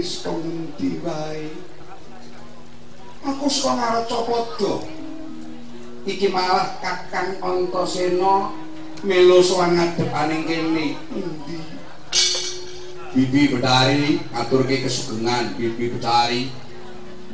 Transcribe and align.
wis 0.00 0.24
ngendi 0.24 0.96
wae. 1.04 1.52
Aku 3.20 3.52
saka 3.52 3.76
ngarep 3.76 4.04
Copodo. 4.08 4.80
Iki 6.08 6.32
malah 6.32 6.80
Kakang 6.80 7.36
Antasena 7.44 8.56
melu 9.04 9.44
sowan 9.44 9.76
ngadepaning 9.76 10.48
kene. 10.48 10.96
Endi? 11.12 11.58
Bibi 13.12 13.52
Betari 13.52 14.24
ngaturke 14.32 14.88
kesugengan 14.88 15.52
Bibi 15.60 15.92
Betari. 15.92 16.48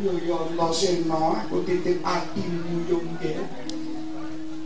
Yo 0.03 0.19
yo 0.27 0.51
Antasena, 0.51 1.47
aku 1.47 1.63
titip 1.63 2.03
atimu 2.03 2.83
yo 2.91 2.99
nggih. 2.99 3.47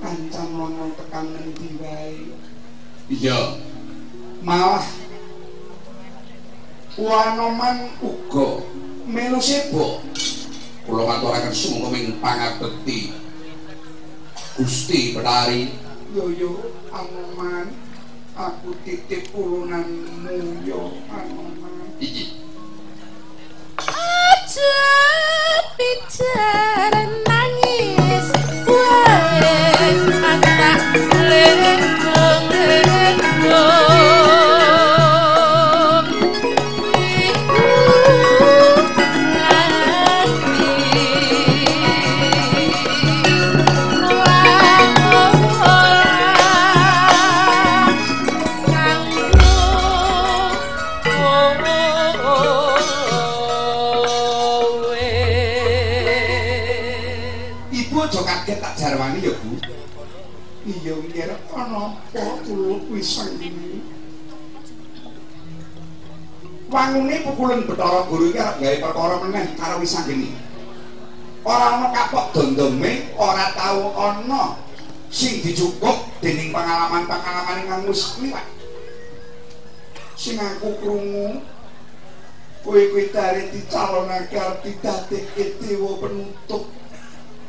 Kancan 0.00 0.48
mono 0.56 0.96
tekan 0.96 1.36
ngendi 1.36 1.68
wae. 1.84 2.32
Iya, 3.12 3.60
malah 4.40 4.88
Wanoman 7.00 7.96
uga 8.04 8.60
melu 9.08 9.40
sebo 9.40 10.04
kula 10.84 11.08
ngaturaken 11.08 11.48
sumengkeming 11.48 12.20
pangabekti. 12.20 13.16
Gusti 14.60 15.16
Betari, 15.16 15.72
yo 16.12 16.28
yo 16.28 16.52
Anoman. 16.92 17.72
Aku 18.36 18.76
titip 18.84 19.32
ulunanmu 19.32 20.60
yo 20.68 21.00
Anoman. 21.08 21.88
Iki. 21.96 22.36
Aja 23.80 24.76
bicara 25.80 26.49
Ibu 57.90 58.06
aja 58.06 58.22
kaget 58.22 58.62
tak 58.62 58.78
jarwani 58.78 59.18
ya 59.18 59.34
Bu 59.42 59.58
Iya 60.62 60.94
ngira 60.94 61.36
ana 61.50 61.98
apa 61.98 62.22
kula 62.46 62.78
pisang 62.86 63.34
ini 63.42 63.82
Wangune 66.70 67.26
pukulan 67.26 67.66
Bathara 67.66 68.06
Guru 68.06 68.30
iki 68.30 68.38
arep 68.38 68.62
gawe 68.62 68.76
perkara 68.78 69.16
meneh 69.26 69.58
karo 69.58 69.82
Wisanggeni. 69.82 70.30
Ora 71.42 71.82
ana 71.82 71.90
kapok 71.90 72.30
dondome, 72.30 73.10
ora 73.18 73.50
tau 73.58 73.90
ana 73.90 74.54
sing 75.10 75.42
dicukup 75.42 75.98
dening 76.22 76.54
pengalaman-pengalaman 76.54 77.66
ingkang 77.66 77.90
wis 77.90 78.14
kliwat. 78.14 78.46
Sing 80.14 80.38
aku 80.38 80.78
krungu 80.78 81.42
kowe 82.62 82.80
kuwi 82.94 83.10
dari 83.10 83.50
dicalonake 83.50 84.38
arep 84.38 84.62
didadekke 84.62 85.58
dewa 85.58 85.98
penutup. 85.98 86.79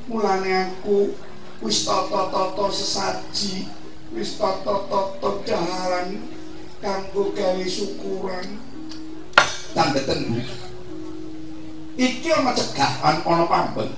Mulane 0.09 0.51
aku 0.71 1.13
wis 1.61 1.85
tata-tata 1.85 2.65
sesaji, 2.73 3.69
wis 4.13 4.37
tata-tata 4.39 5.29
daharan 5.45 6.21
kanggo 6.81 7.33
gawe 7.35 7.65
syukuran. 7.67 8.71
tandeten 9.71 10.19
Bu. 10.27 10.39
Iki 11.95 12.29
ana 12.33 12.51
cegahan 12.55 13.23
ana 13.23 13.45
pambeng. 13.47 13.91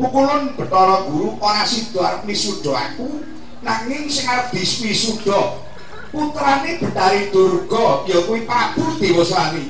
Pukulan 0.00 0.56
Bathara 0.56 1.04
Guru 1.04 1.36
ora 1.44 1.64
sida 1.68 2.00
arep 2.00 2.24
misuda 2.24 2.72
aku, 2.72 3.20
nanging 3.60 4.08
sing 4.08 4.24
arep 4.24 4.48
diswisuda 4.56 5.60
putrane 6.08 6.80
Betari 6.80 7.28
Durga 7.28 8.08
ya 8.08 8.24
kuwi 8.24 8.48
Prabu 8.48 8.96
Dewasani. 8.96 9.68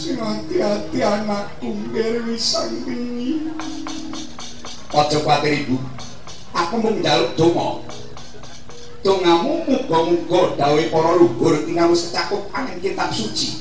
Sing 0.00 0.16
hati-hati 0.16 1.04
anakku 1.04 1.76
ngger 1.76 2.24
wisang 2.24 2.72
wingi. 2.88 3.52
Aja 4.96 5.20
kuwatir 5.20 5.60
Ibu. 5.60 5.76
Aku 6.56 6.80
mung 6.80 7.04
njaluk 7.04 7.36
donga. 7.36 7.84
Dongamu 9.04 9.68
muga-muga 9.68 10.56
dawuhe 10.56 10.88
para 10.88 11.20
luhur 11.20 11.68
ingkang 11.68 11.92
wis 11.92 12.08
kecakup 12.08 12.48
angin 12.56 12.80
kitab 12.80 13.12
suci. 13.12 13.60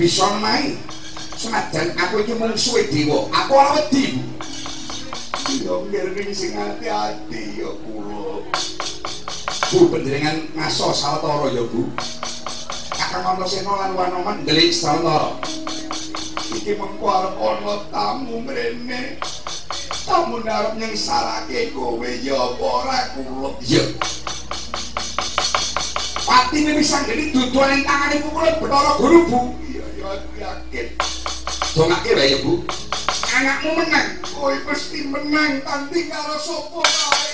Bisa 0.00 0.32
main. 0.40 0.80
Senajan 1.36 1.92
aku 1.92 2.24
iki 2.24 2.40
mung 2.40 2.56
suwe 2.56 2.88
dewa, 2.88 3.28
aku 3.28 3.52
ora 3.52 3.76
wedi. 3.76 4.24
Ya 5.60 5.76
ngger 5.76 6.16
wingi 6.16 6.32
sing 6.32 6.56
hati-hati 6.56 7.60
ya 7.60 7.68
kula. 7.84 8.48
Bu 9.68 9.92
panjenengan 9.92 10.48
ngaso 10.56 10.88
sawetara 10.96 11.52
ya 11.52 11.68
Bu. 11.68 11.92
Kakang 13.14 13.38
Antasena 13.38 13.78
lan 13.78 13.94
Wanoman 13.94 14.42
ndelik 14.42 14.74
sawetara. 14.74 15.38
Iki 16.50 16.74
mengko 16.74 17.06
arep 17.06 17.38
ana 17.38 17.74
tamu 17.94 18.42
mrene. 18.42 19.22
Tamu 20.02 20.42
arep 20.42 20.74
nyengsalake 20.74 21.70
kowe 21.70 22.02
ya 22.02 22.34
apa 22.34 22.66
ora 22.66 22.98
kula. 23.14 23.54
Iya. 23.62 23.86
Patine 26.26 26.74
bisa 26.74 27.06
ngene 27.06 27.30
dudu 27.30 27.62
ning 27.62 27.86
tangane 27.86 28.18
pukulan 28.18 28.58
Bathara 28.58 28.98
Guru 28.98 29.20
Bu. 29.30 29.40
Iya 29.62 29.86
ya 29.94 30.10
yakin. 30.34 30.86
Dongake 31.78 32.10
wae 32.18 32.34
ya 32.34 32.38
Bu. 32.42 32.66
Anakmu 33.30 33.70
menang. 33.78 34.08
Kowe 34.26 34.58
mesti 34.58 35.06
menang 35.06 35.62
tanti 35.62 36.10
karo 36.10 36.34
sapa 36.34 36.82
wae. 36.82 37.33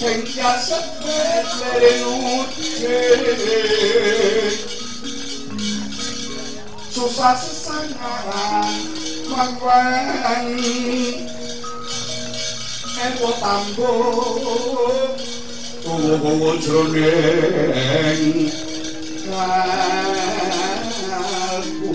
Siasat 0.00 1.04
berlutut 1.04 2.48
susah 6.88 7.36
sesangaran 7.36 8.64
mangwang 9.28 10.56
ewo 12.96 13.28
tambo 13.44 13.92
Kowo-kowo 15.80 16.50
jroning 16.60 18.48
kalbu 21.60 21.92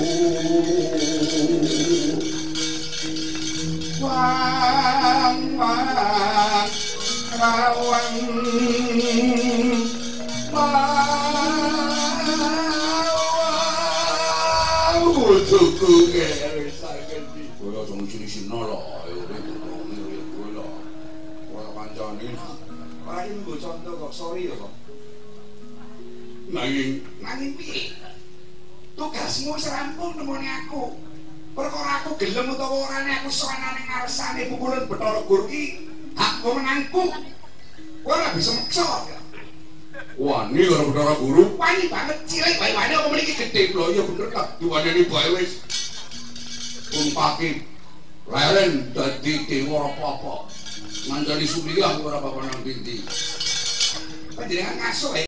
gelem 32.25 32.49
utawa 32.51 32.87
ora 32.87 32.99
aku 33.21 33.29
sowanane 33.29 33.81
ngarsane 33.85 34.41
pukulan 34.49 34.87
Bathara 34.87 35.21
Guru 35.27 35.45
ki 35.47 35.63
hak 36.15 36.33
menangku. 36.41 37.03
Kowe 38.05 38.13
ora 38.13 38.35
bisa 38.35 38.51
maksa. 38.55 38.85
ya. 39.09 39.19
wani 40.17 40.61
karo 40.67 40.83
Bathara 40.91 41.13
Guru. 41.19 41.43
Wani 41.59 41.85
banget 41.91 42.17
cilik 42.29 42.55
bae 42.59 42.71
wani 42.71 42.93
apa 42.95 43.07
mriki 43.11 43.33
gedhe. 43.35 43.61
Lho 43.75 43.83
iya 43.91 44.03
bener 44.07 44.27
tak 44.31 44.47
diwaneni 44.61 45.03
bae 45.11 45.29
wis. 45.35 45.51
Umpaki 46.95 47.65
leren 48.29 48.93
dadi 48.95 49.33
dewa 49.49 49.91
apa-apa. 49.91 50.47
Ngancani 51.11 51.45
Sumilih 51.45 52.01
ora 52.05 52.17
apa-apa 52.21 52.39
nang 52.47 52.61
binti. 52.63 53.03
Panjenengan 54.35 54.75
ngasuh 54.79 55.13
ya. 55.19 55.25